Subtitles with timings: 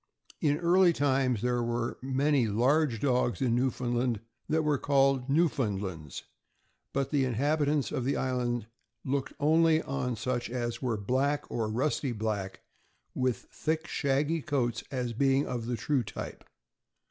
[0.41, 6.23] In early times, there were many large dogs in New foundland that were called Newfoundlands,
[6.91, 8.65] but the in habitants of the island
[9.05, 12.61] looked only on such as were black, or rusty black,
[13.13, 16.45] with thick, shaggy coats, as being of the true type.